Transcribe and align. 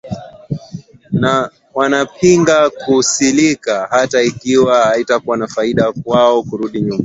na 1.11 1.51
wanapinga 1.73 2.69
kisilika 2.69 3.87
hata 3.91 4.21
ikiwa 4.21 4.97
itakuwa 4.97 5.47
faida 5.47 5.91
kwao 5.91 6.43
kurudi 6.43 6.81
nyuma 6.81 6.99